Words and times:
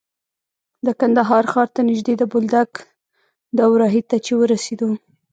د 0.85 0.87
کندهار 0.99 1.43
ښار 1.51 1.67
ته 1.75 1.81
نژدې 1.89 2.13
د 2.17 2.23
بولدک 2.31 2.71
دوراهي 3.57 4.01
ته 4.09 4.17
چې 4.25 4.31
ورسېدو. 4.39 4.89